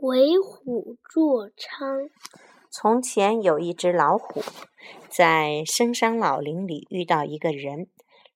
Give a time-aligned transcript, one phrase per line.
[0.00, 2.10] 为虎作伥。
[2.70, 4.42] 从前有一只老虎，
[5.10, 7.88] 在深山老林里遇到一个人，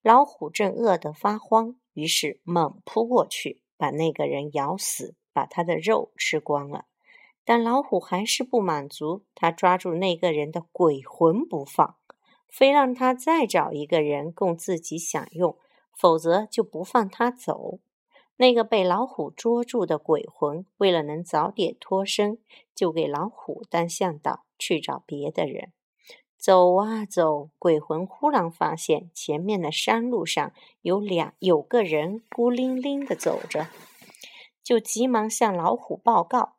[0.03, 6.87] 老虎正饿得发慌，于是猛扑过去，把那个人咬死，把他的肉吃光了。
[7.45, 11.97] 但老虎还是不满足，他抓住那个人的鬼魂不放，
[12.49, 15.57] 非让他再找一个人供自己享用，
[15.97, 17.79] 否则就不放他走。
[18.43, 22.39] 那个被老虎捉住的鬼魂，为了能早点脱身，
[22.75, 25.73] 就给老虎当向导去找别的人。
[26.37, 33.69] 走啊走，鬼魂忽然发现前面的山路上有两有个人孤零零的走着，
[34.65, 36.55] 就急忙向老虎报告。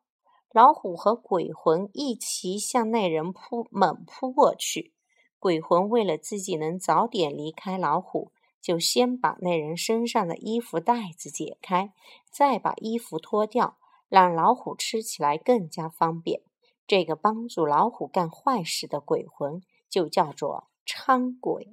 [0.53, 4.93] 老虎和鬼魂一齐向那人扑猛扑过去。
[5.37, 8.31] 鬼魂为了自己能早点离开老虎。
[8.63, 11.91] 就先把那人身上的衣服带子解开，
[12.31, 13.77] 再把衣服脱掉，
[14.07, 16.41] 让老虎吃起来更加方便。
[16.87, 21.67] 这个帮助老虎干坏事的鬼魂就叫做伥鬼。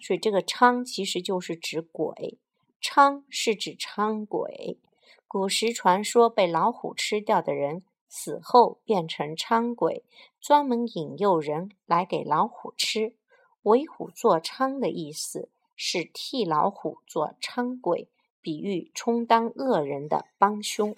[0.00, 2.40] 所以这个伥其实就是指鬼，
[2.82, 4.80] 伥是指伥鬼。
[5.28, 10.04] 古时传说被老虎吃掉的人死后变成伥鬼，
[10.40, 13.14] 专门引诱人来给老虎吃。
[13.62, 15.48] 为虎作伥的意思。
[15.82, 18.10] 是替老虎做伥鬼，
[18.42, 20.94] 比喻充当恶人的帮凶。